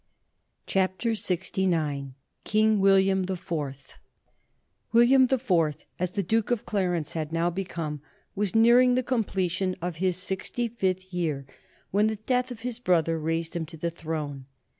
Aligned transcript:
[Sidenote: 0.65 1.19
1830 1.21 1.65
The 1.67 1.69
career 2.55 2.73
of 2.73 2.79
William 2.79 3.23
the 3.25 3.35
Fourth] 3.37 3.93
William 4.91 5.27
the 5.27 5.37
Fourth, 5.37 5.85
as 5.99 6.09
the 6.17 6.23
Duke 6.23 6.49
of 6.49 6.65
Clarence 6.65 7.13
had 7.13 7.31
now 7.31 7.51
become, 7.51 8.01
was 8.33 8.55
nearing 8.55 8.95
the 8.95 9.03
completion 9.03 9.75
of 9.79 9.97
his 9.97 10.15
sixty 10.17 10.67
fifth 10.67 11.13
year 11.13 11.45
when 11.91 12.07
the 12.07 12.15
death 12.15 12.49
of 12.49 12.61
his 12.61 12.79
brother 12.79 13.19
raised 13.19 13.55
him 13.55 13.67
to 13.67 13.77
the 13.77 13.91
throne. 13.91 14.47